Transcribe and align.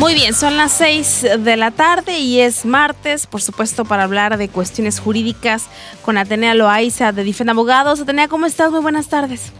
Muy 0.00 0.14
bien, 0.14 0.32
son 0.32 0.56
las 0.56 0.72
6 0.78 1.26
de 1.40 1.56
la 1.58 1.72
tarde 1.72 2.20
y 2.20 2.40
es 2.40 2.64
martes, 2.64 3.26
por 3.26 3.42
supuesto, 3.42 3.84
para 3.84 4.04
hablar 4.04 4.38
de 4.38 4.48
cuestiones 4.48 4.98
jurídicas 4.98 5.66
con 6.00 6.16
Atenea 6.16 6.54
Loaiza 6.54 7.12
de 7.12 7.22
Difen 7.22 7.50
Abogados. 7.50 8.00
Atenea, 8.00 8.26
¿cómo 8.26 8.46
estás? 8.46 8.70
Muy 8.70 8.80
buenas 8.80 9.08
tardes. 9.08 9.52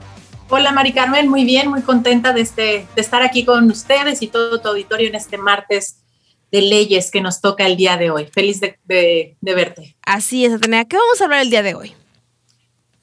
Hola 0.49 0.73
Mari 0.73 0.95
Carmen, 0.95 1.29
muy 1.29 1.45
bien, 1.45 1.69
muy 1.69 1.83
contenta 1.83 2.33
de, 2.33 2.41
este, 2.41 2.87
de 2.97 3.03
estar 3.03 3.23
aquí 3.23 3.45
con 3.45 3.71
ustedes 3.71 4.23
y 4.23 4.29
todo 4.29 4.63
tu 4.63 4.69
auditorio 4.69 5.09
en 5.09 5.15
este 5.15 5.37
martes 5.37 5.99
de 6.51 6.63
leyes 6.63 7.11
que 7.11 7.21
nos 7.21 7.43
toca 7.43 7.67
el 7.67 7.77
día 7.77 7.99
de 7.99 8.11
hoy. 8.11 8.27
Feliz 8.33 8.61
de, 8.61 8.79
de, 8.85 9.37
de 9.43 9.55
verte. 9.55 9.95
Así 10.07 10.47
es, 10.47 10.55
Atenea. 10.55 10.87
¿Qué 10.87 10.97
vamos 10.97 11.21
a 11.21 11.25
hablar 11.25 11.43
el 11.43 11.51
día 11.51 11.63
de 11.63 11.75
hoy? 11.75 11.93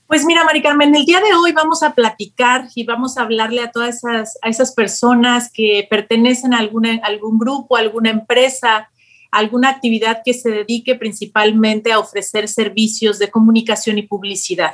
Pues 0.07 0.23
mira, 0.23 0.45
Mari 0.45 0.61
Carmen, 0.61 0.95
el 0.95 1.03
día 1.03 1.19
de 1.19 1.33
hoy 1.33 1.51
vamos 1.51 1.83
a 1.83 1.93
platicar 1.93 2.69
y 2.75 2.85
vamos 2.85 3.17
a 3.17 3.23
hablarle 3.23 3.59
a 3.59 3.71
todas 3.71 3.97
esas, 3.97 4.37
a 4.41 4.47
esas 4.47 4.73
personas 4.73 5.51
que 5.51 5.85
pertenecen 5.89 6.53
a 6.53 6.59
alguna, 6.59 7.01
algún 7.03 7.37
grupo, 7.37 7.75
a 7.75 7.81
alguna 7.81 8.11
empresa, 8.11 8.89
alguna 9.31 9.69
actividad 9.69 10.21
que 10.23 10.33
se 10.33 10.49
dedique 10.49 10.95
principalmente 10.95 11.91
a 11.91 11.99
ofrecer 11.99 12.47
servicios 12.47 13.19
de 13.19 13.29
comunicación 13.29 13.97
y 13.97 14.03
publicidad. 14.03 14.71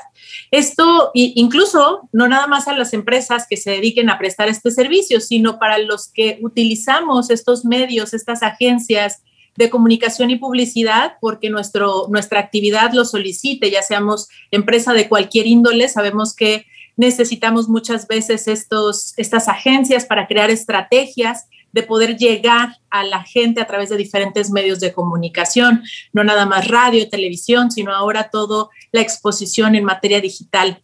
Esto 0.51 1.09
incluso 1.15 2.07
no 2.11 2.27
nada 2.27 2.45
más 2.45 2.67
a 2.67 2.77
las 2.77 2.93
empresas 2.93 3.47
que 3.49 3.57
se 3.57 3.71
dediquen 3.71 4.11
a 4.11 4.19
prestar 4.19 4.49
este 4.49 4.69
servicio, 4.69 5.19
sino 5.19 5.57
para 5.57 5.79
los 5.79 6.09
que 6.09 6.37
utilizamos 6.43 7.31
estos 7.31 7.65
medios, 7.65 8.13
estas 8.13 8.43
agencias, 8.43 9.23
de 9.55 9.69
comunicación 9.69 10.31
y 10.31 10.37
publicidad 10.37 11.13
porque 11.21 11.49
nuestro, 11.49 12.07
nuestra 12.09 12.39
actividad 12.39 12.93
lo 12.93 13.05
solicite, 13.05 13.69
ya 13.69 13.81
seamos 13.81 14.27
empresa 14.51 14.93
de 14.93 15.07
cualquier 15.07 15.47
índole, 15.47 15.89
sabemos 15.89 16.35
que 16.35 16.65
necesitamos 16.95 17.69
muchas 17.69 18.07
veces 18.07 18.47
estos, 18.47 19.13
estas 19.17 19.47
agencias 19.47 20.05
para 20.05 20.27
crear 20.27 20.49
estrategias 20.49 21.47
de 21.71 21.83
poder 21.83 22.17
llegar 22.17 22.77
a 22.91 23.03
la 23.03 23.23
gente 23.23 23.59
a 23.59 23.65
través 23.65 23.89
de 23.89 23.97
diferentes 23.97 24.51
medios 24.51 24.79
de 24.79 24.93
comunicación, 24.93 25.83
no 26.13 26.23
nada 26.23 26.45
más 26.45 26.67
radio, 26.67 27.09
televisión, 27.09 27.71
sino 27.71 27.93
ahora 27.93 28.29
todo 28.29 28.69
la 28.91 29.01
exposición 29.01 29.75
en 29.75 29.83
materia 29.83 30.21
digital 30.21 30.83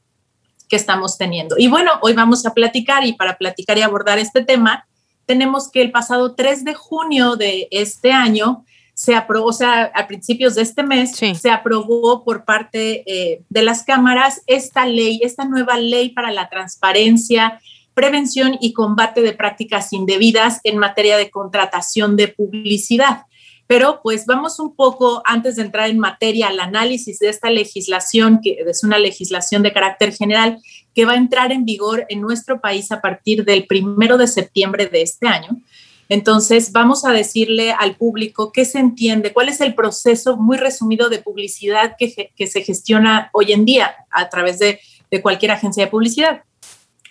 que 0.67 0.75
estamos 0.75 1.17
teniendo. 1.17 1.56
Y 1.58 1.67
bueno, 1.67 1.92
hoy 2.02 2.14
vamos 2.14 2.45
a 2.45 2.53
platicar 2.53 3.06
y 3.06 3.14
para 3.14 3.38
platicar 3.38 3.78
y 3.78 3.81
abordar 3.81 4.17
este 4.17 4.44
tema, 4.44 4.88
tenemos 5.30 5.69
que 5.69 5.83
el 5.83 5.91
pasado 5.91 6.33
3 6.33 6.66
de 6.66 6.73
junio 6.73 7.35
de 7.35 7.67
este 7.69 8.11
año 8.11 8.66
se 8.95 9.13
aprobó, 9.13 9.49
o 9.49 9.53
sea, 9.53 9.91
a 9.94 10.08
principios 10.08 10.55
de 10.55 10.63
este 10.63 10.81
mes, 10.81 11.11
se 11.11 11.52
aprobó 11.52 12.23
por 12.23 12.45
parte 12.45 13.03
eh, 13.05 13.44
de 13.47 13.61
las 13.61 13.83
cámaras 13.83 14.41
esta 14.47 14.88
ley, 14.88 15.19
esta 15.22 15.45
nueva 15.45 15.77
ley 15.77 16.09
para 16.09 16.31
la 16.31 16.50
transparencia, 16.50 17.61
prevención 17.94 18.57
y 18.59 18.73
combate 18.73 19.22
de 19.22 19.33
prácticas 19.33 19.94
indebidas 19.94 20.61
en 20.63 20.80
materia 20.80 21.16
de 21.16 21.30
contratación 21.30 22.16
de 22.16 22.30
publicidad. 22.30 23.25
Pero 23.67 24.00
pues 24.02 24.25
vamos 24.25 24.59
un 24.59 24.75
poco, 24.75 25.22
antes 25.25 25.57
de 25.57 25.61
entrar 25.61 25.91
en 25.91 26.00
materia, 26.00 26.47
al 26.47 26.59
análisis 26.59 27.19
de 27.19 27.30
esta 27.30 27.52
legislación, 27.52 28.39
que 28.41 28.57
es 28.67 28.83
una 28.83 28.97
legislación 28.97 29.61
de 29.61 29.73
carácter 29.73 30.11
general, 30.11 30.59
que 30.94 31.06
va 31.06 31.14
a 31.14 31.18
entrar 31.18 31.52
en 31.52 31.66
vigor 31.66 32.06
en 32.09 32.22
nuestro 32.22 32.59
país 32.59 32.91
a 32.91 33.02
partir 33.02 33.46
del 33.46 33.66
primero 33.68 34.18
de 34.18 34.28
septiembre 34.28 34.88
de 34.88 35.02
este 35.02 35.28
año. 35.28 35.62
Entonces, 36.09 36.72
vamos 36.72 37.06
a 37.06 37.12
decirle 37.12 37.72
al 37.72 37.96
público 37.96 38.52
qué 38.52 38.66
se 38.66 38.80
entiende, 38.80 39.31
cuál 39.31 39.47
es 39.47 39.62
el 39.62 39.75
proceso 39.75 40.38
muy 40.38 40.58
resumido 40.58 41.08
de 41.08 41.19
publicidad 41.19 41.96
que, 42.00 42.47
se 42.47 42.62
gestiona 42.63 43.30
hoy 43.31 43.53
en 43.53 43.63
día 43.63 43.96
a 44.09 44.28
través 44.28 44.58
de, 44.58 44.80
cualquier 45.22 45.52
agencia 45.52 45.86
de 45.86 45.91
publicidad. 45.91 46.44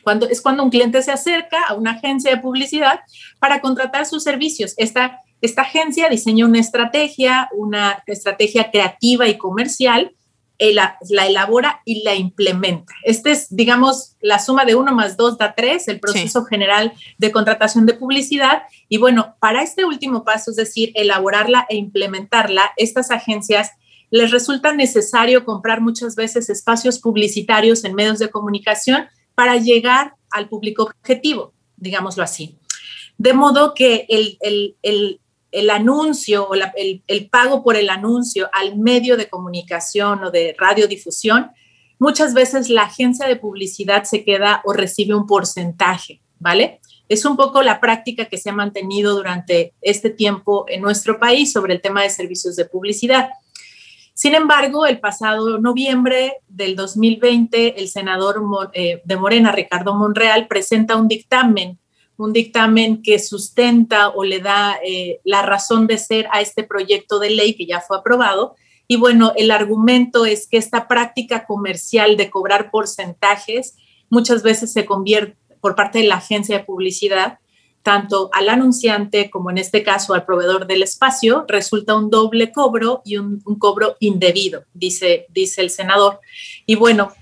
Cuando, 0.02 0.28
es 0.28 0.40
cuando 0.40 0.64
un 0.64 0.70
cliente 0.70 1.02
se 1.02 1.12
acerca 1.12 1.62
a 1.68 1.74
una 1.74 1.92
agencia 1.92 2.30
de 2.30 2.40
publicidad 2.40 3.00
para 3.38 3.60
contratar 3.60 4.04
sus 4.04 4.24
servicios. 4.24 4.74
Esta 4.76 5.22
agencia 5.56 6.08
diseña 6.08 6.46
una 6.46 6.58
estrategia, 6.58 7.48
una 7.52 8.02
estrategia 8.06 8.70
creativa 8.70 9.28
y 9.28 9.38
comercial, 9.38 10.12
la, 10.58 10.98
elabora 11.26 11.82
y 11.84 12.02
la 12.02 12.14
implementa. 12.14 12.92
Este 13.04 13.30
es, 13.30 13.54
digamos, 13.54 14.16
la 14.20 14.38
suma 14.38 14.64
de 14.64 14.74
uno 14.74 14.92
más 14.92 15.16
dos 15.16 15.38
da 15.38 15.54
tres, 15.54 15.88
el 15.88 16.00
proceso 16.00 16.44
general 16.44 16.92
de 17.18 17.30
contratación 17.30 17.86
de 17.86 17.94
publicidad. 17.94 18.62
Y 18.88 18.98
bueno, 18.98 19.36
para 19.40 19.62
este 19.62 19.84
último 19.84 20.24
paso, 20.24 20.50
es 20.50 20.56
decir, 20.56 20.90
elaborarla 20.94 21.66
e 21.68 21.76
implementarla, 21.76 22.72
estas 22.76 23.10
agencias 23.10 23.72
les 24.10 24.30
resulta 24.30 24.72
necesario 24.72 25.44
comprar 25.44 25.80
muchas 25.80 26.16
veces 26.16 26.50
espacios 26.50 26.98
publicitarios 26.98 27.84
en 27.84 27.94
medios 27.94 28.18
de 28.18 28.30
comunicación 28.30 29.06
para 29.34 29.56
llegar 29.56 30.14
al 30.30 30.48
público 30.48 30.84
objetivo, 30.84 31.52
digámoslo 31.76 32.22
así. 32.22 32.58
De 33.16 33.32
modo 33.32 33.74
que 33.74 34.06
el, 34.08 34.38
el, 34.40 34.76
el 34.82 35.20
anuncio 35.70 36.48
o 36.48 36.54
el, 36.54 37.28
pago 37.30 37.62
por 37.62 37.76
el 37.76 37.90
anuncio 37.90 38.48
al 38.52 38.76
medio 38.78 39.16
de 39.16 39.28
comunicación 39.28 40.24
o 40.24 40.30
de 40.30 40.54
radiodifusión, 40.58 41.50
muchas 41.98 42.34
veces 42.34 42.68
la 42.68 42.82
agencia 42.82 43.26
de 43.26 43.36
publicidad 43.36 44.04
se 44.04 44.24
queda 44.24 44.62
o 44.64 44.72
recibe 44.72 45.14
un 45.14 45.26
porcentaje, 45.26 46.20
¿vale? 46.38 46.80
Es 47.08 47.24
un 47.24 47.36
poco 47.36 47.62
la 47.62 47.80
práctica 47.80 48.26
que 48.26 48.36
se 48.36 48.50
ha 48.50 48.52
mantenido 48.52 49.16
durante 49.16 49.72
este 49.80 50.10
tiempo 50.10 50.66
en 50.68 50.82
nuestro 50.82 51.18
país 51.18 51.52
sobre 51.52 51.74
el 51.74 51.80
tema 51.80 52.02
de 52.02 52.10
servicios 52.10 52.54
de 52.56 52.66
publicidad. 52.66 53.30
Sin 54.12 54.34
embargo, 54.34 54.84
el 54.84 55.00
pasado 55.00 55.58
noviembre 55.58 56.38
del 56.48 56.76
2020, 56.76 57.80
el 57.80 57.88
senador 57.88 58.42
eh, 58.74 59.00
de 59.04 59.16
Morena, 59.16 59.52
Ricardo 59.52 59.94
Monreal, 59.94 60.48
presenta 60.48 60.96
un 60.96 61.08
dictamen 61.08 61.78
un 62.18 62.32
dictamen 62.32 63.00
que 63.00 63.18
sustenta 63.18 64.08
o 64.08 64.24
le 64.24 64.40
da 64.40 64.78
eh, 64.84 65.20
la 65.24 65.42
razón 65.42 65.86
de 65.86 65.98
ser 65.98 66.28
a 66.32 66.40
este 66.40 66.64
proyecto 66.64 67.20
de 67.20 67.30
ley 67.30 67.54
que 67.54 67.64
ya 67.64 67.80
fue 67.80 67.96
aprobado. 67.96 68.56
Y 68.88 68.96
bueno, 68.96 69.32
el 69.36 69.50
argumento 69.52 70.26
es 70.26 70.48
que 70.48 70.56
esta 70.56 70.88
práctica 70.88 71.46
comercial 71.46 72.16
de 72.16 72.28
cobrar 72.28 72.70
porcentajes 72.70 73.76
muchas 74.10 74.42
veces 74.42 74.72
se 74.72 74.84
convierte 74.84 75.36
por 75.60 75.76
parte 75.76 75.98
de 75.98 76.06
la 76.06 76.16
agencia 76.16 76.58
de 76.58 76.64
publicidad, 76.64 77.38
tanto 77.82 78.30
al 78.32 78.48
anunciante 78.48 79.30
como 79.30 79.50
en 79.50 79.58
este 79.58 79.82
caso 79.82 80.12
al 80.14 80.24
proveedor 80.24 80.66
del 80.66 80.82
espacio, 80.82 81.44
resulta 81.48 81.96
un 81.96 82.10
doble 82.10 82.52
cobro 82.52 83.02
y 83.04 83.16
un, 83.16 83.42
un 83.44 83.58
cobro 83.58 83.96
indebido, 84.00 84.64
dice, 84.74 85.26
dice 85.30 85.60
el 85.60 85.70
senador. 85.70 86.20
Y 86.66 86.74
bueno, 86.74 87.12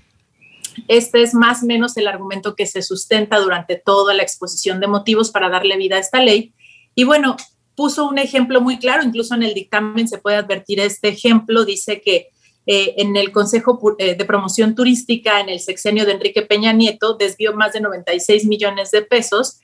este 0.87 1.21
es 1.21 1.33
más 1.33 1.63
o 1.63 1.65
menos 1.65 1.97
el 1.97 2.07
argumento 2.07 2.55
que 2.55 2.65
se 2.65 2.81
sustenta 2.81 3.39
durante 3.39 3.75
toda 3.75 4.13
la 4.13 4.23
exposición 4.23 4.79
de 4.79 4.87
motivos 4.87 5.31
para 5.31 5.49
darle 5.49 5.77
vida 5.77 5.97
a 5.97 5.99
esta 5.99 6.21
ley. 6.21 6.53
Y 6.95 7.03
bueno, 7.03 7.35
puso 7.75 8.07
un 8.07 8.17
ejemplo 8.17 8.61
muy 8.61 8.79
claro, 8.79 9.03
incluso 9.03 9.35
en 9.35 9.43
el 9.43 9.53
dictamen 9.53 10.07
se 10.07 10.17
puede 10.17 10.37
advertir 10.37 10.79
este 10.79 11.09
ejemplo, 11.09 11.65
dice 11.65 12.01
que 12.01 12.29
eh, 12.65 12.95
en 12.97 13.15
el 13.15 13.31
Consejo 13.31 13.79
eh, 13.99 14.15
de 14.15 14.25
Promoción 14.25 14.75
Turística 14.75 15.39
en 15.39 15.49
el 15.49 15.59
sexenio 15.59 16.05
de 16.05 16.13
Enrique 16.13 16.41
Peña 16.41 16.73
Nieto 16.73 17.15
desvió 17.15 17.53
más 17.53 17.73
de 17.73 17.81
96 17.81 18.45
millones 18.45 18.91
de 18.91 19.03
pesos 19.03 19.59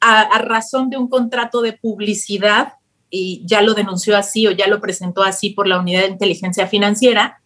a, 0.00 0.22
a 0.22 0.38
razón 0.38 0.90
de 0.90 0.96
un 0.96 1.08
contrato 1.08 1.60
de 1.60 1.74
publicidad 1.74 2.74
y 3.10 3.42
ya 3.46 3.62
lo 3.62 3.74
denunció 3.74 4.16
así 4.16 4.46
o 4.46 4.50
ya 4.50 4.66
lo 4.66 4.80
presentó 4.80 5.22
así 5.22 5.50
por 5.50 5.68
la 5.68 5.78
Unidad 5.78 6.02
de 6.02 6.08
Inteligencia 6.08 6.66
Financiera 6.66 7.40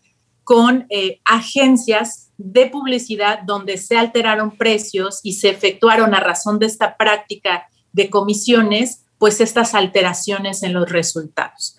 con 0.44 0.86
eh, 0.90 1.20
agencias 1.24 2.30
de 2.38 2.66
publicidad 2.66 3.40
donde 3.42 3.76
se 3.76 3.96
alteraron 3.96 4.56
precios 4.56 5.20
y 5.22 5.34
se 5.34 5.50
efectuaron 5.50 6.14
a 6.14 6.20
razón 6.20 6.58
de 6.58 6.66
esta 6.66 6.96
práctica 6.96 7.68
de 7.92 8.08
comisiones, 8.08 9.04
pues 9.18 9.40
estas 9.40 9.74
alteraciones 9.74 10.62
en 10.62 10.72
los 10.72 10.90
resultados. 10.90 11.76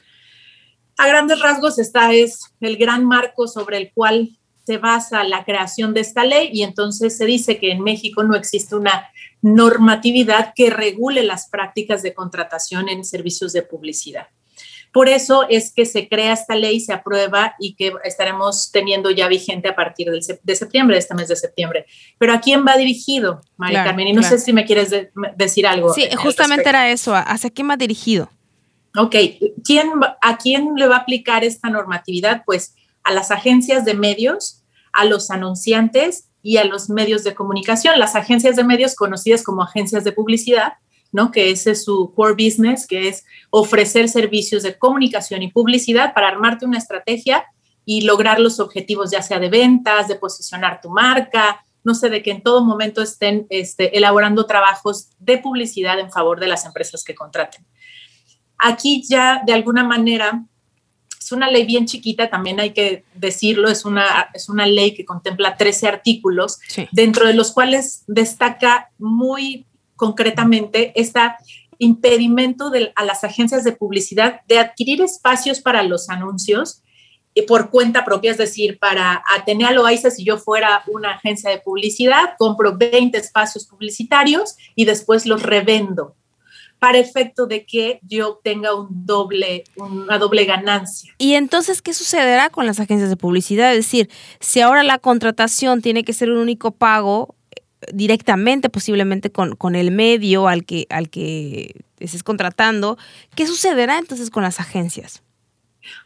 A 0.97 1.07
grandes 1.07 1.39
rasgos, 1.39 1.79
esta 1.79 2.13
es 2.13 2.53
el 2.59 2.77
gran 2.77 3.05
marco 3.05 3.47
sobre 3.47 3.77
el 3.77 3.91
cual 3.91 4.37
se 4.65 4.77
basa 4.77 5.23
la 5.23 5.43
creación 5.43 5.93
de 5.93 6.01
esta 6.01 6.23
ley 6.23 6.49
y 6.53 6.63
entonces 6.63 7.17
se 7.17 7.25
dice 7.25 7.57
que 7.57 7.71
en 7.71 7.81
México 7.81 8.23
no 8.23 8.35
existe 8.35 8.75
una 8.75 9.09
normatividad 9.41 10.53
que 10.55 10.69
regule 10.69 11.23
las 11.23 11.49
prácticas 11.49 12.03
de 12.03 12.13
contratación 12.13 12.87
en 12.87 13.03
servicios 13.03 13.53
de 13.53 13.63
publicidad. 13.63 14.27
Por 14.91 15.07
eso 15.07 15.47
es 15.49 15.71
que 15.73 15.85
se 15.85 16.09
crea 16.09 16.33
esta 16.33 16.55
ley, 16.55 16.79
se 16.81 16.91
aprueba 16.91 17.55
y 17.59 17.75
que 17.75 17.93
estaremos 18.03 18.71
teniendo 18.71 19.09
ya 19.09 19.27
vigente 19.27 19.69
a 19.69 19.75
partir 19.75 20.09
de 20.09 20.55
septiembre, 20.55 20.95
de 20.95 20.99
este 20.99 21.15
mes 21.15 21.29
de 21.29 21.35
septiembre. 21.38 21.85
Pero 22.17 22.33
¿a 22.33 22.41
quién 22.41 22.65
va 22.67 22.75
dirigido, 22.75 23.41
María 23.55 23.83
Carmen? 23.85 24.07
Y 24.07 24.13
no 24.13 24.23
sé 24.23 24.38
si 24.38 24.51
me 24.51 24.65
quieres 24.65 24.93
decir 25.38 25.65
algo. 25.65 25.93
Sí, 25.93 26.07
justamente 26.17 26.67
era 26.67 26.89
eso. 26.91 27.15
¿Hacia 27.15 27.49
quién 27.49 27.69
va 27.69 27.77
dirigido? 27.77 28.29
Ok, 28.97 29.15
¿Quién, 29.63 29.89
¿a 30.21 30.38
quién 30.38 30.73
le 30.75 30.88
va 30.88 30.97
a 30.97 30.99
aplicar 30.99 31.45
esta 31.45 31.69
normatividad? 31.69 32.44
Pues 32.45 32.75
a 33.03 33.13
las 33.13 33.31
agencias 33.31 33.85
de 33.85 33.94
medios, 33.94 34.63
a 34.91 35.05
los 35.05 35.31
anunciantes 35.31 36.27
y 36.41 36.57
a 36.57 36.65
los 36.65 36.89
medios 36.89 37.23
de 37.23 37.33
comunicación. 37.33 37.97
Las 37.97 38.15
agencias 38.15 38.57
de 38.57 38.65
medios 38.65 38.95
conocidas 38.95 39.44
como 39.44 39.63
agencias 39.63 40.03
de 40.03 40.11
publicidad, 40.11 40.73
¿no? 41.11 41.31
Que 41.31 41.51
ese 41.51 41.71
es 41.71 41.83
su 41.83 42.13
core 42.15 42.33
business, 42.33 42.87
que 42.87 43.07
es 43.07 43.25
ofrecer 43.49 44.09
servicios 44.09 44.63
de 44.63 44.77
comunicación 44.77 45.43
y 45.43 45.51
publicidad 45.51 46.13
para 46.13 46.29
armarte 46.29 46.65
una 46.65 46.77
estrategia 46.77 47.45
y 47.85 48.01
lograr 48.01 48.39
los 48.39 48.59
objetivos, 48.59 49.11
ya 49.11 49.21
sea 49.21 49.39
de 49.39 49.49
ventas, 49.49 50.07
de 50.07 50.15
posicionar 50.15 50.81
tu 50.81 50.89
marca, 50.89 51.63
no 51.83 51.95
sé, 51.95 52.09
de 52.09 52.21
que 52.21 52.31
en 52.31 52.43
todo 52.43 52.63
momento 52.63 53.01
estén 53.01 53.47
este, 53.49 53.97
elaborando 53.97 54.45
trabajos 54.45 55.09
de 55.19 55.39
publicidad 55.39 55.99
en 55.99 56.11
favor 56.11 56.39
de 56.39 56.47
las 56.47 56.65
empresas 56.65 57.03
que 57.03 57.15
contraten. 57.15 57.65
Aquí 58.57 59.03
ya 59.07 59.41
de 59.45 59.53
alguna 59.53 59.83
manera 59.83 60.45
es 61.19 61.31
una 61.31 61.49
ley 61.49 61.65
bien 61.65 61.85
chiquita, 61.85 62.29
también 62.29 62.59
hay 62.59 62.71
que 62.71 63.03
decirlo, 63.15 63.69
es 63.69 63.85
una, 63.85 64.29
es 64.33 64.49
una 64.49 64.67
ley 64.67 64.93
que 64.93 65.05
contempla 65.05 65.57
13 65.57 65.87
artículos, 65.87 66.59
dentro 66.91 67.25
de 67.25 67.33
los 67.33 67.51
cuales 67.51 68.03
destaca 68.07 68.91
muy 68.97 69.65
concretamente 70.01 71.00
este 71.00 71.19
impedimento 71.77 72.71
a 72.95 73.06
las 73.06 73.24
agencias 73.24 73.63
de 73.63 73.71
publicidad 73.71 74.42
de 74.48 74.57
adquirir 74.57 75.00
espacios 75.00 75.62
para 75.62 75.83
los 75.83 76.09
anuncios 76.09 76.81
por 77.48 77.69
cuenta 77.69 78.03
propia, 78.03 78.31
es 78.31 78.39
decir, 78.39 78.80
para 78.80 79.24
Atenea 79.38 79.71
Loaiza, 79.71 80.09
si 80.09 80.24
yo 80.24 80.39
fuera 80.39 80.83
una 80.88 81.12
agencia 81.12 81.51
de 81.51 81.59
publicidad, 81.59 82.33
compro 82.39 82.75
20 82.75 83.15
espacios 83.15 83.68
publicitarios 83.68 84.56
y 84.75 84.86
después 84.86 85.27
los 85.27 85.44
revendo 85.44 86.15
para 86.80 86.97
efecto 86.97 87.45
de 87.45 87.63
que 87.63 88.00
yo 88.01 88.30
obtenga 88.30 88.74
un 88.74 89.06
doble, 89.06 89.65
una 89.75 90.18
doble 90.18 90.45
ganancia. 90.45 91.13
Y 91.19 91.36
entonces, 91.36 91.83
¿qué 91.83 91.94
sucederá 91.94 92.50
con 92.50 92.65
las 92.65 92.80
agencias 92.80 93.12
de 93.12 93.18
publicidad? 93.18 93.69
Es 93.71 93.86
decir, 93.86 94.09
si 94.39 94.62
ahora 94.62 94.81
la 94.81 94.97
contratación 94.97 95.83
tiene 95.83 96.04
que 96.04 96.13
ser 96.13 96.31
un 96.31 96.39
único 96.39 96.71
pago 96.71 97.36
eh, 97.36 97.40
directamente, 97.94 98.69
posiblemente 98.69 99.31
con, 99.31 99.56
con 99.56 99.75
el 99.75 99.92
medio 99.92 100.48
al 100.48 100.66
que, 100.66 100.88
al 100.89 101.10
que 101.10 101.75
estés 102.00 102.24
contratando, 102.24 102.98
¿qué 103.36 103.48
sucederá 103.48 103.98
entonces 103.98 104.30
con 104.30 104.44
las 104.44 104.60
agencias? 104.60 105.24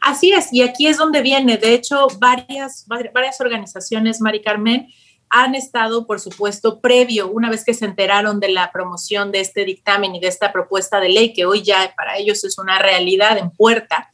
Así 0.00 0.32
es, 0.32 0.52
y 0.52 0.62
aquí 0.62 0.86
es 0.86 0.96
donde 0.96 1.20
viene, 1.20 1.58
de 1.58 1.74
hecho, 1.74 2.06
varias, 2.18 2.86
varias 2.88 3.40
organizaciones, 3.40 4.20
Mari 4.20 4.42
Carmen, 4.42 4.88
han 5.28 5.54
estado, 5.54 6.06
por 6.06 6.20
supuesto, 6.20 6.80
previo, 6.80 7.28
una 7.28 7.50
vez 7.50 7.64
que 7.64 7.74
se 7.74 7.84
enteraron 7.84 8.40
de 8.40 8.48
la 8.48 8.70
promoción 8.72 9.32
de 9.32 9.40
este 9.40 9.64
dictamen 9.64 10.14
y 10.14 10.20
de 10.20 10.28
esta 10.28 10.52
propuesta 10.52 11.00
de 11.00 11.08
ley, 11.08 11.32
que 11.32 11.46
hoy 11.46 11.62
ya 11.62 11.92
para 11.96 12.16
ellos 12.16 12.44
es 12.44 12.58
una 12.58 12.78
realidad 12.78 13.36
en 13.38 13.50
puerta, 13.50 14.10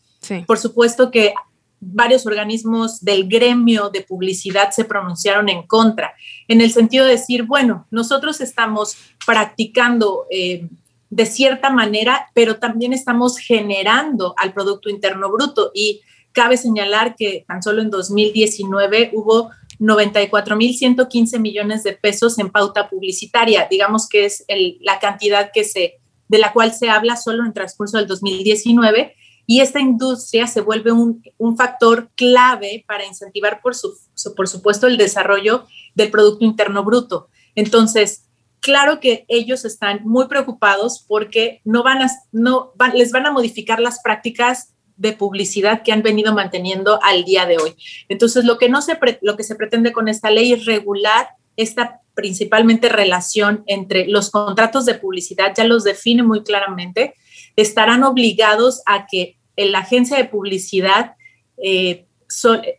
por 0.47 0.59
supuesto 0.59 1.11
que 1.11 1.35
varios 1.85 2.27
organismos 2.27 3.01
del 3.01 3.29
gremio 3.29 3.91
de 3.91 4.03
publicidad 4.03 4.71
se 4.71 4.85
pronunciaron 4.85 5.49
en 5.49 5.67
contra, 5.67 6.15
en 6.47 6.61
el 6.61 6.73
sentido 6.73 7.05
de 7.05 7.13
decir, 7.13 7.43
bueno, 7.43 7.87
nosotros 7.91 8.41
estamos 8.41 8.97
practicando 9.27 10.27
eh, 10.31 10.69
de 11.11 11.27
cierta 11.27 11.71
manera, 11.71 12.31
pero 12.35 12.57
también 12.57 12.93
estamos 12.93 13.37
generando 13.37 14.35
al 14.39 14.53
Producto 14.55 14.89
Interno 14.89 15.31
Bruto. 15.31 15.73
Y 15.75 16.01
cabe 16.31 16.57
señalar 16.57 17.17
que 17.17 17.45
tan 17.47 17.63
solo 17.63 17.83
en 17.83 17.91
2019 17.91 19.11
hubo 19.13 19.51
94.115 19.81 21.41
millones 21.41 21.83
de 21.83 21.95
pesos 21.95 22.39
en 22.39 22.51
pauta 22.51 22.89
publicitaria, 22.89 23.67
digamos 23.69 24.09
que 24.09 24.27
es 24.27 24.45
la 24.81 25.01
cantidad 25.01 25.51
que 25.53 25.65
se, 25.65 25.99
de 26.29 26.39
la 26.39 26.53
cual 26.53 26.73
se 26.73 26.89
habla 26.89 27.17
solo 27.17 27.45
en 27.45 27.53
transcurso 27.53 27.99
del 27.99 28.07
2019 28.07 29.17
y 29.47 29.61
esta 29.61 29.81
industria 29.81 30.47
se 30.47 30.61
vuelve 30.61 30.93
un, 30.93 31.23
factor 31.57 32.11
clave 32.15 32.85
para 32.87 33.05
incentivar, 33.05 33.61
por, 33.61 33.75
su, 33.75 33.95
por 34.37 34.49
supuesto, 34.49 34.87
el 34.87 34.97
desarrollo 34.97 35.67
del 35.95 36.11
Producto 36.11 36.45
Interno 36.45 36.85
Bruto. 36.85 37.29
Entonces, 37.55 38.29
claro 38.61 39.01
que 39.01 39.25
ellos 39.29 39.65
están 39.65 40.01
muy 40.05 40.29
preocupados 40.29 41.05
porque 41.07 41.61
no 41.65 41.83
van 41.83 42.03
a, 42.03 42.11
no, 42.31 42.73
les 42.95 43.11
van 43.13 43.27
a 43.27 43.33
modificar 43.33 43.81
las 43.81 44.01
prácticas 44.03 44.75
de 44.97 45.13
publicidad 45.13 45.83
que 45.83 45.93
han 45.93 46.03
venido 46.03 46.33
manteniendo 46.33 47.03
al 47.03 47.25
día 47.25 47.45
de 47.47 47.59
hoy. 47.59 47.75
Entonces, 48.09 48.45
lo 48.45 48.59
que, 48.59 48.71
se 48.81 48.99
lo 49.23 49.37
que 49.37 49.43
se 49.43 49.57
pretende 49.57 49.93
con 49.93 50.09
esta 50.09 50.31
ley 50.31 50.53
es 50.53 50.65
regular 50.65 51.29
esta 51.57 52.01
principalmente 52.15 52.89
relación 52.89 53.65
entre 53.67 54.07
los 54.07 54.31
contratos 54.31 54.85
de 54.87 54.95
publicidad, 54.95 55.53
ya 55.57 55.65
los 55.65 55.85
define 55.85 56.23
muy 56.23 56.43
claramente, 56.43 57.15
estarán 57.57 58.05
obligados 58.05 58.83
a 58.87 59.07
que 59.07 59.37
la 59.57 59.81
agencia 59.81 60.17
de 60.17 60.25
publicidad 60.25 61.17
eh, 61.63 62.07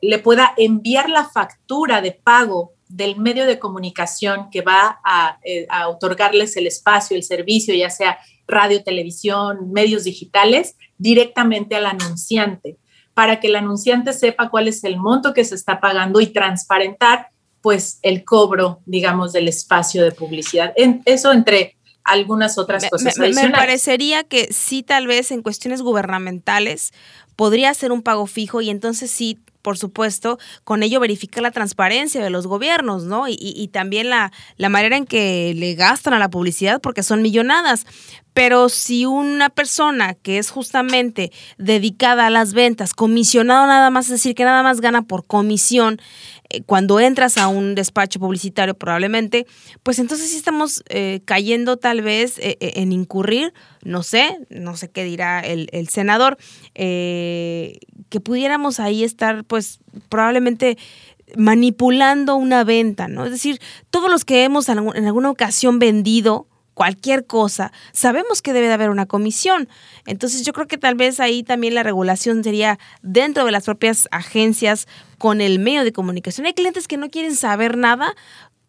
le 0.01 0.19
pueda 0.19 0.53
enviar 0.57 1.09
la 1.09 1.25
factura 1.25 2.01
de 2.01 2.11
pago 2.11 2.73
del 2.87 3.17
medio 3.17 3.45
de 3.45 3.59
comunicación 3.59 4.49
que 4.51 4.61
va 4.61 4.99
a, 5.03 5.39
eh, 5.43 5.65
a, 5.69 5.89
otorgarles 5.89 6.57
el 6.57 6.67
espacio, 6.67 7.17
el 7.17 7.23
servicio, 7.23 7.73
ya 7.73 7.89
sea 7.89 8.19
radio, 8.47 8.83
televisión, 8.83 9.71
medios 9.71 10.03
digitales, 10.03 10.75
directamente 10.97 11.75
al 11.75 11.85
anunciante, 11.85 12.77
para 13.13 13.39
que 13.39 13.47
el 13.47 13.55
anunciante 13.55 14.13
sepa 14.13 14.49
cuál 14.49 14.67
es 14.67 14.83
el 14.83 14.97
monto 14.97 15.33
que 15.33 15.45
se 15.45 15.55
está 15.55 15.79
pagando 15.79 16.19
y 16.19 16.27
transparentar 16.27 17.29
pues 17.61 17.99
el 18.01 18.25
cobro, 18.25 18.81
digamos, 18.85 19.31
del 19.31 19.47
espacio 19.47 20.03
de 20.03 20.11
publicidad. 20.11 20.73
Eso 21.05 21.31
entre 21.31 21.77
algunas 22.03 22.57
otras 22.57 22.89
cosas. 22.89 23.17
Me, 23.17 23.31
me, 23.31 23.49
parecería 23.49 24.23
que 24.23 24.51
sí, 24.51 24.83
tal 24.83 25.07
vez 25.07 25.31
en 25.31 25.41
cuestiones 25.41 25.81
gubernamentales 25.81 26.93
podría 27.35 27.73
ser 27.73 27.91
un 27.91 28.01
pago 28.01 28.27
fijo 28.27 28.61
y 28.61 28.69
entonces 28.69 29.09
sí 29.09 29.39
por 29.63 29.77
supuesto, 29.77 30.37
con 30.65 30.83
ello 30.83 30.99
verifica 30.99 31.41
la 31.41 31.49
transparencia 31.49 32.21
de 32.21 32.29
los 32.29 32.45
gobiernos, 32.45 33.05
¿no? 33.05 33.27
Y, 33.29 33.37
y, 33.39 33.69
también 33.69 34.09
la, 34.09 34.31
la 34.57 34.69
manera 34.69 34.97
en 34.97 35.05
que 35.05 35.53
le 35.55 35.73
gastan 35.73 36.13
a 36.13 36.19
la 36.19 36.29
publicidad, 36.29 36.81
porque 36.81 37.01
son 37.01 37.21
millonadas. 37.21 37.85
Pero 38.33 38.69
si 38.69 39.05
una 39.05 39.49
persona 39.49 40.15
que 40.15 40.37
es 40.37 40.49
justamente 40.49 41.31
dedicada 41.57 42.27
a 42.27 42.29
las 42.29 42.53
ventas, 42.53 42.93
comisionado 42.93 43.67
nada 43.67 43.89
más, 43.89 44.05
es 44.05 44.11
decir, 44.11 44.35
que 44.35 44.43
nada 44.43 44.63
más 44.63 44.81
gana 44.81 45.03
por 45.03 45.25
comisión, 45.25 45.99
eh, 46.49 46.61
cuando 46.65 46.99
entras 46.99 47.37
a 47.37 47.47
un 47.47 47.75
despacho 47.75 48.19
publicitario 48.19 48.75
probablemente, 48.75 49.47
pues 49.81 49.99
entonces 49.99 50.29
sí 50.29 50.37
estamos 50.37 50.83
eh, 50.89 51.21
cayendo 51.25 51.77
tal 51.77 52.01
vez 52.01 52.37
eh, 52.39 52.57
en 52.59 52.91
incurrir, 52.91 53.53
no 53.83 54.03
sé, 54.03 54.37
no 54.49 54.75
sé 54.77 54.89
qué 54.89 55.03
dirá 55.03 55.39
el, 55.39 55.69
el 55.71 55.89
senador, 55.89 56.37
que 56.73 58.19
pudiéramos 58.23 58.79
ahí 58.79 59.03
estar 59.03 59.43
pues 59.43 59.79
probablemente 60.09 60.77
manipulando 61.35 62.35
una 62.35 62.63
venta, 62.63 63.07
¿no? 63.07 63.25
Es 63.25 63.31
decir, 63.31 63.59
todos 63.89 64.09
los 64.09 64.25
que 64.25 64.43
hemos 64.43 64.69
en 64.69 65.05
alguna 65.05 65.29
ocasión 65.29 65.79
vendido, 65.79 66.47
cualquier 66.73 67.25
cosa, 67.25 67.71
sabemos 67.91 68.41
que 68.41 68.53
debe 68.53 68.67
de 68.67 68.73
haber 68.73 68.89
una 68.89 69.05
comisión. 69.05 69.69
Entonces 70.05 70.43
yo 70.45 70.53
creo 70.53 70.67
que 70.67 70.77
tal 70.77 70.95
vez 70.95 71.19
ahí 71.19 71.43
también 71.43 71.75
la 71.75 71.83
regulación 71.83 72.43
sería 72.43 72.79
dentro 73.01 73.45
de 73.45 73.51
las 73.51 73.65
propias 73.65 74.07
agencias 74.11 74.87
con 75.17 75.41
el 75.41 75.59
medio 75.59 75.83
de 75.83 75.93
comunicación. 75.93 76.47
Hay 76.47 76.53
clientes 76.53 76.87
que 76.87 76.97
no 76.97 77.09
quieren 77.09 77.35
saber 77.35 77.77
nada 77.77 78.15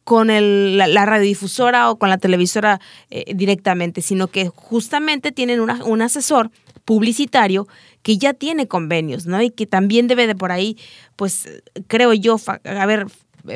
con 0.04 0.28
la, 0.28 1.06
radiodifusora 1.06 1.90
o 1.90 1.98
con 1.98 2.10
la 2.10 2.18
televisora 2.18 2.80
eh, 3.10 3.32
directamente, 3.34 4.02
sino 4.02 4.28
que 4.28 4.48
justamente 4.48 5.32
tienen 5.32 5.60
un 5.60 6.02
asesor 6.02 6.50
publicitario 6.84 7.66
que 8.02 8.18
ya 8.18 8.34
tiene 8.34 8.68
convenios, 8.68 9.24
¿no? 9.24 9.40
Y 9.40 9.50
que 9.50 9.66
también 9.66 10.06
debe 10.06 10.26
de 10.26 10.34
por 10.34 10.52
ahí, 10.52 10.76
pues 11.16 11.48
creo 11.86 12.12
yo, 12.12 12.36
haber 12.64 13.06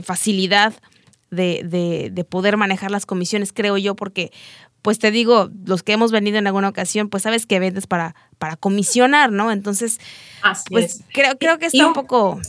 facilidad 0.03 0.73
de, 1.31 2.11
de, 2.13 2.25
poder 2.25 2.57
manejar 2.57 2.91
las 2.91 3.07
comisiones, 3.07 3.53
creo 3.53 3.77
yo, 3.77 3.95
porque 3.95 4.33
pues 4.83 4.99
te 4.99 5.11
digo, 5.11 5.51
los 5.67 5.83
que 5.83 5.93
hemos 5.93 6.13
venido 6.13 6.39
en 6.39 6.47
alguna 6.47 6.69
ocasión, 6.69 7.09
pues 7.09 7.25
sabes 7.25 7.47
que 7.47 7.59
vendes 7.59 7.87
para, 7.87 8.15
para 8.39 8.57
comisionar, 8.57 9.33
¿no? 9.33 9.51
Entonces, 9.51 9.99
pues 10.71 11.03
creo, 11.13 11.37
creo 11.39 11.59
que 11.59 11.67
está 11.67 11.87
un, 11.87 11.93
poco, 11.93 12.41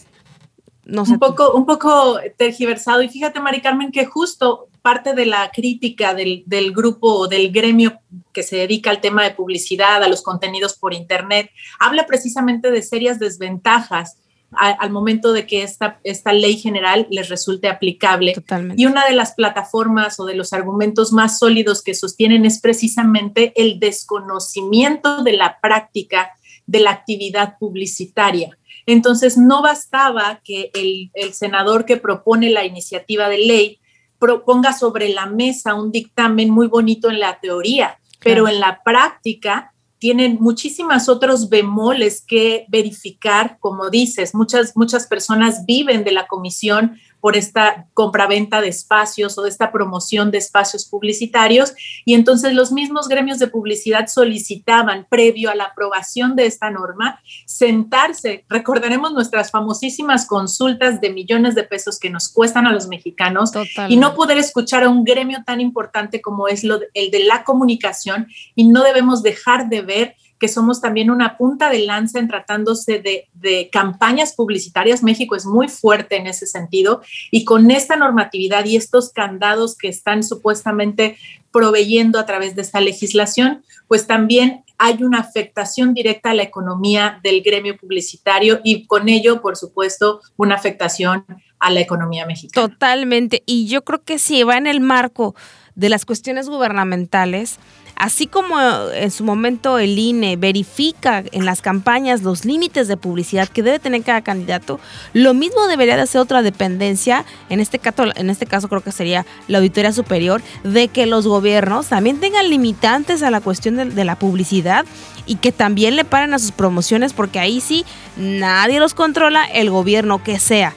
no 0.86 1.06
sé. 1.06 1.14
Un 1.14 1.20
poco, 1.20 1.54
un 1.54 1.66
poco 1.66 2.20
tergiversado. 2.38 3.02
Y 3.02 3.10
fíjate, 3.10 3.40
Mari 3.40 3.62
Carmen, 3.62 3.92
que 3.92 4.06
justo 4.06 4.68
parte 4.82 5.14
de 5.14 5.26
la 5.26 5.52
crítica 5.52 6.14
del, 6.14 6.44
del 6.46 6.72
grupo, 6.72 7.28
del 7.28 7.52
gremio 7.52 8.00
que 8.32 8.44
se 8.44 8.58
dedica 8.58 8.90
al 8.90 9.02
tema 9.02 9.24
de 9.24 9.32
publicidad, 9.32 10.04
a 10.04 10.08
los 10.08 10.22
contenidos 10.22 10.78
por 10.78 10.94
Internet, 10.94 11.52
habla 11.80 12.06
precisamente 12.06 12.72
de 12.72 12.82
serias 12.82 13.20
desventajas 13.20 14.18
al 14.52 14.90
momento 14.90 15.32
de 15.32 15.46
que 15.46 15.64
esta, 15.64 16.00
esta 16.04 16.34
ley 16.34 16.58
general 16.58 17.08
les 17.10 17.30
resulte 17.30 17.68
aplicable. 17.68 18.34
Y 18.76 18.86
una 18.86 19.06
de 19.06 19.14
las 19.14 19.34
plataformas 19.34 20.20
o 20.20 20.26
de 20.26 20.36
los 20.36 20.54
argumentos 20.54 21.12
más 21.12 21.38
sólidos 21.38 21.84
que 21.84 21.94
sostienen 21.94 22.46
es 22.46 22.60
precisamente 22.60 23.54
el 23.56 23.80
desconocimiento 23.80 25.24
de 25.24 25.34
la 25.34 25.60
práctica 25.62 26.32
de 26.66 26.80
la 26.80 26.92
actividad 26.92 27.58
publicitaria. 27.60 28.58
Entonces, 28.86 29.38
no 29.38 29.62
bastaba 29.62 30.42
que 30.44 30.72
el, 30.74 31.12
el 31.14 31.34
senador 31.34 31.86
que 31.86 31.98
propone 31.98 32.50
la 32.50 32.66
iniciativa 32.66 33.30
de 33.30 33.40
ley 33.40 33.80
proponga 34.20 34.74
sobre 34.74 35.10
la 35.10 35.26
mesa 35.26 35.76
un 35.76 35.92
dictamen 35.92 36.50
muy 36.50 36.68
bonito 36.68 37.10
en 37.10 37.20
la 37.20 37.40
teoría, 37.40 38.00
pero 38.20 38.48
en 38.48 38.60
la 38.60 38.82
práctica 38.84 39.74
tienen 40.00 40.38
muchísimas 40.40 41.10
otros 41.10 41.50
bemoles 41.50 42.22
que 42.22 42.66
verificar, 42.70 43.58
como 43.60 43.90
dices, 43.90 44.34
muchas, 44.34 44.76
muchas 44.76 45.06
personas 45.08 45.66
viven 45.66 46.04
de 46.04 46.14
la 46.14 46.28
comisión 46.28 46.98
por 47.22 47.36
esta 47.36 47.88
compraventa 47.94 48.62
de 48.62 48.70
espacios 48.70 49.38
o 49.38 49.44
de 49.44 49.50
esta 49.50 49.72
promoción 49.72 50.32
de 50.32 50.38
espacios 50.38 50.86
publicitarios. 50.86 51.74
Y 52.06 52.14
entonces 52.14 52.54
los 52.54 52.72
mismos 52.72 53.08
gremios 53.08 53.40
de 53.40 53.48
publicidad 53.48 54.08
solicitaban, 54.08 55.08
previo 55.10 55.50
a 55.50 55.56
la 55.56 55.66
aprobación 55.66 56.36
de 56.36 56.46
esta 56.46 56.70
norma, 56.70 57.22
sentarse, 57.46 58.46
recordaremos 58.50 59.14
nuestras 59.14 59.52
famosísimas 59.52 60.26
consultas 60.26 61.02
de 61.02 61.10
millones 61.10 61.56
de 61.56 61.64
pesos 61.64 62.00
que 62.00 62.10
nos 62.10 62.30
cuestan 62.30 62.68
a 62.68 62.72
los 62.72 62.88
mexicanos 62.88 63.52
y 63.88 63.98
no 63.98 64.16
poder 64.16 64.38
escuchar 64.38 64.84
a 64.84 64.90
un 64.90 65.04
gremio 65.04 65.44
tan 65.46 65.62
importante 65.62 66.22
como 66.22 66.48
es 66.48 66.64
lo, 66.64 66.80
el 66.94 67.12
de 67.12 67.24
la 67.24 67.44
comunicación 67.44 68.28
y 68.56 68.68
no 68.68 68.84
debemos 68.84 69.24
dejar 69.24 69.70
de 69.70 69.82
ver 69.82 70.16
que 70.40 70.48
somos 70.48 70.82
también 70.82 71.12
una 71.12 71.38
punta 71.38 71.70
de 71.70 71.80
lanza 71.80 72.20
en 72.20 72.28
tratándose 72.28 73.00
de, 73.00 73.70
campañas 73.72 74.34
publicitarias. 74.34 75.04
México 75.04 75.36
es 75.36 75.46
muy 75.46 75.68
fuerte 75.68 76.16
en 76.16 76.28
ese 76.28 76.48
sentido 76.48 77.02
y 77.30 77.46
con 77.46 77.70
esta 77.72 77.96
normatividad 77.96 78.66
y 78.66 78.76
estos 78.76 79.12
candados 79.12 79.78
que 79.78 79.90
están 79.90 80.24
supuestamente 80.24 81.18
proveyendo 81.52 82.20
a 82.20 82.26
través 82.26 82.56
de 82.56 82.62
esta 82.62 82.80
legislación, 82.80 83.64
pues 83.88 84.08
también 84.08 84.64
hay 84.78 85.04
una 85.04 85.20
afectación 85.20 85.94
directa 85.94 86.32
a 86.32 86.34
la 86.34 86.44
economía 86.44 87.20
del 87.22 87.42
gremio 87.42 87.76
publicitario 87.78 88.62
y 88.64 88.86
con 88.86 89.10
ello, 89.10 89.42
por 89.42 89.58
supuesto, 89.58 90.22
una 90.38 90.56
afectación 90.56 91.26
a 91.60 91.70
la 91.70 91.82
economía 91.82 92.26
mexicana. 92.26 92.70
Totalmente. 92.70 93.44
Y 93.46 93.68
yo 93.68 93.84
creo 93.84 94.04
que 94.04 94.20
si 94.20 94.44
va 94.44 94.58
en 94.58 94.68
el 94.68 94.80
marco 94.80 95.36
de 95.80 95.90
las 95.90 96.06
cuestiones 96.06 96.50
gubernamentales, 96.50 97.60
Así 98.00 98.28
como 98.28 98.58
en 98.94 99.12
su 99.12 99.26
momento 99.26 99.78
el 99.78 100.00
INE 100.00 100.38
verifica 100.38 101.22
en 101.34 101.44
las 101.44 101.62
campañas 101.62 102.24
los 102.24 102.46
límites 102.46 102.88
de 102.88 102.96
publicidad 102.96 103.50
que 103.50 103.62
debe 103.62 103.78
tener 103.78 104.04
cada 104.04 104.22
candidato, 104.22 104.80
lo 105.12 105.34
mismo 105.34 105.68
debería 105.68 105.98
de 105.98 106.04
hacer 106.04 106.22
otra 106.22 106.42
dependencia, 106.42 107.26
en 107.50 107.60
este 107.60 107.78
caso, 107.78 108.06
en 108.16 108.30
este 108.30 108.46
caso 108.46 108.70
creo 108.70 108.80
que 108.80 108.94
sería 108.94 109.26
la 109.50 109.58
Auditoría 109.58 109.92
Superior, 109.92 110.42
de 110.64 110.88
que 110.88 111.08
los 111.08 111.28
gobiernos 111.28 111.88
también 111.88 112.22
tengan 112.22 112.50
limitantes 112.50 113.22
a 113.22 113.32
la 113.32 113.42
cuestión 113.42 113.76
de, 113.94 114.06
la 114.06 114.18
publicidad 114.18 114.86
y 115.26 115.36
que 115.36 115.52
también 115.52 115.98
le 115.98 116.06
paren 116.06 116.34
a 116.34 116.40
sus 116.40 116.54
promociones, 116.54 117.12
porque 117.12 117.40
ahí 117.40 117.60
sí 117.60 117.84
nadie 118.16 118.80
los 118.80 118.94
controla, 118.94 119.44
el 119.44 119.70
gobierno 119.70 120.24
que 120.24 120.40
sea. 120.40 120.74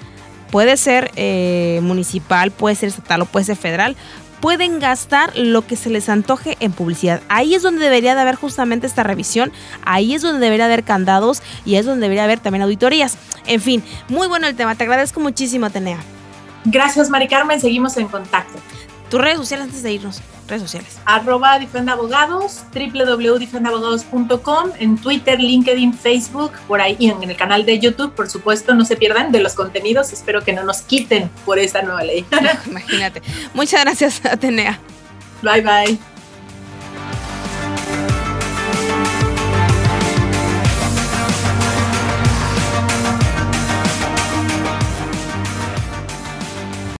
Puede 0.50 0.76
ser 0.76 1.12
eh, 1.14 1.78
municipal, 1.82 2.50
puede 2.50 2.75
ser 2.75 2.88
estatal 2.88 3.23
o 3.23 3.26
puede 3.26 3.47
ser 3.47 3.56
federal, 3.56 3.97
pueden 4.43 4.81
gastar 4.81 5.35
lo 5.37 5.65
que 5.65 5.77
se 5.77 5.89
les 5.89 6.09
antoje 6.09 6.57
en 6.59 6.73
publicidad. 6.73 7.23
Ahí 7.29 7.55
es 7.55 7.63
donde 7.63 7.85
debería 7.85 8.17
de 8.17 8.21
haber 8.21 8.35
justamente 8.35 8.89
esta 8.89 9.05
revisión, 9.05 9.53
ahí 9.85 10.15
es 10.15 10.21
donde 10.21 10.41
debería 10.41 10.67
haber 10.67 10.83
candados 10.83 11.43
y 11.65 11.77
es 11.77 11.87
donde 11.87 12.03
debería 12.03 12.25
haber 12.25 12.41
también 12.41 12.63
auditorías. 12.63 13.17
En 13.47 13.61
fin, 13.61 13.85
muy 14.09 14.27
bueno 14.27 14.49
el 14.49 14.57
tema, 14.57 14.75
te 14.75 14.83
agradezco 14.83 15.21
muchísimo, 15.21 15.67
Atenea. 15.67 15.99
Gracias, 16.65 17.09
Mari 17.09 17.29
Carmen, 17.29 17.61
seguimos 17.61 17.97
en 17.97 18.09
contacto. 18.09 18.59
Tus 19.12 19.21
redes 19.21 19.37
sociales 19.37 19.66
antes 19.66 19.83
de 19.83 19.92
irnos 19.92 20.23
redes 20.49 20.62
sociales. 20.62 20.99
Arroba 21.04 21.59
Difendabogados, 21.59 22.62
www.difendabogados.com, 22.73 24.71
en 24.78 24.97
Twitter, 24.97 25.38
LinkedIn, 25.38 25.92
Facebook, 25.92 26.52
por 26.66 26.81
ahí 26.81 26.97
y 26.99 27.11
en 27.11 27.23
el 27.23 27.37
canal 27.37 27.66
de 27.66 27.78
YouTube, 27.78 28.14
por 28.14 28.31
supuesto, 28.31 28.75
no 28.75 28.87
se 28.87 28.97
pierdan 28.97 29.31
de 29.31 29.40
los 29.40 29.52
contenidos. 29.52 30.14
Espero 30.14 30.42
que 30.42 30.54
no 30.54 30.64
nos 30.64 30.81
quiten 30.81 31.28
por 31.45 31.59
esta 31.59 31.83
nueva 31.83 32.02
ley. 32.04 32.25
Imagínate. 32.66 33.21
Muchas 33.52 33.83
gracias, 33.83 34.25
Atenea. 34.25 34.81
Bye 35.42 35.61
bye. 35.61 36.12